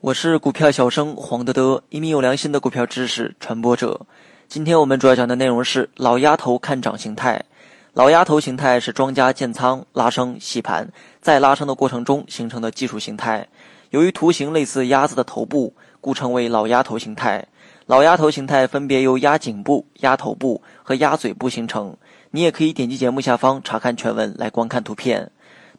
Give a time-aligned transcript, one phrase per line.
[0.00, 4.00] 我是股票小生黄德德，一名有良心的股票知识传播者。
[4.48, 7.44] 今天我们主要讲的内容是老鸭头看涨形态。
[7.92, 10.88] 老鸭头形态是庄家建仓、拉升、洗盘，
[11.20, 13.46] 在拉升的过程中形成的技术形态。
[13.90, 17.46] 由于图形类似鸭子的头部，故称为老鸭头形态。
[17.84, 21.94] 老鸭头形态分别由鸭颈部、鸭头部和鸭嘴部形成。
[22.30, 25.30] 你也可以点击节目下方查看全文来观看图片。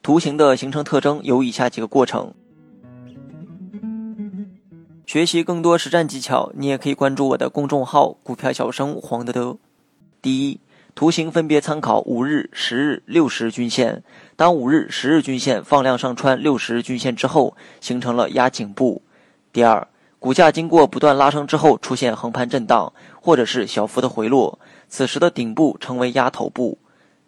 [0.03, 2.33] 图形的形成特征有以下几个过程。
[5.05, 9.57] 学习更多实战技巧，你也可以关注我的公众号“股票小生黄德德”。
[10.21, 10.59] 第一。
[10.95, 14.03] 图形分别参考五日、十日、六十日均线。
[14.35, 19.01] 当五日、十日均线放量上穿六十日均线之后，形成了压颈部。
[19.51, 19.87] 第二，
[20.19, 26.77] 股价经过不断拉升之后出现横盘震荡，或者是小幅的回落，此时的顶部称为压头部。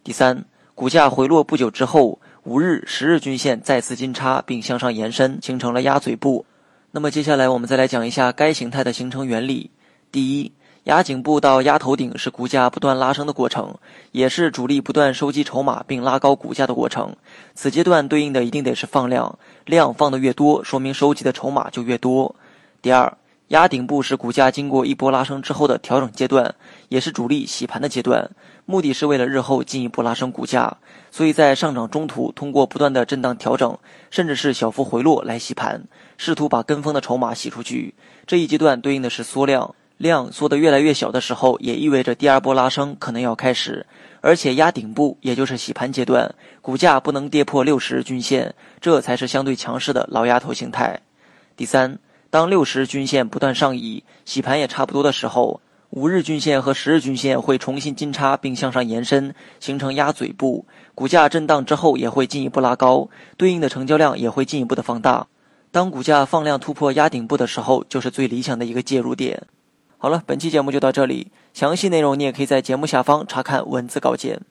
[0.03, 6.45] 第三，股价回落不久之后，五日、十日均线再次金叉并向上延伸，形成了鸭嘴部。
[6.91, 9.71] 那么接下来我们再来讲一下该形态的形成原理。
[10.11, 10.51] 第一。
[10.85, 13.73] 压颈部到压头顶是股价不断拉升的过程，
[14.11, 17.15] 也是主力不断收集筹码并拉高股价的过程。
[17.55, 22.35] 此阶段对应的一定得是放量，量放的越多，说明收集的筹码就越多。
[22.83, 23.11] 第二，
[23.49, 26.55] 压顶部是股价经过一波拉升之后的调整阶段，
[26.89, 28.29] 也是主力洗盘的阶段，
[28.65, 30.77] 目的是为了日后进一步拉升股价，
[31.11, 33.77] 所以在上涨中途通过不断的震荡调整，
[34.09, 35.83] 甚至是小幅回落来洗盘，
[36.17, 37.93] 试图把跟风的筹码洗出去。
[38.25, 39.75] 这一阶段对应的是缩量。
[39.97, 43.85] 量缩得越来越小的时候，也意味着第二波拉升可能要开始，
[44.19, 50.99] 而且压顶部，也就是洗盘阶段，股价不能跌破六十日均线，这才是相对强势的老鸭头形态。
[51.55, 51.97] 第三，
[52.35, 65.27] 当六十日均线不断上移，洗盘也差不多的时候，五日均线和十日均线会重新金叉并向上延伸，形成鸭嘴部，股价震荡之后也会进一步拉高，对应的成交量也会进一步的放大。
[65.71, 69.41] 当股价放量突破压顶部的时候，就是最理想的一个介入点。
[69.97, 71.31] 好了，本期节目就到这里。
[71.53, 74.41] 详细内容你也可以在节目下方查看文字稿件。